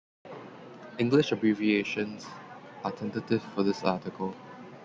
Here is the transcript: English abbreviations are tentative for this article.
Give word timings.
English 0.97 1.31
abbreviations 1.31 2.25
are 2.83 2.91
tentative 2.91 3.43
for 3.53 3.61
this 3.61 3.83
article. 3.83 4.33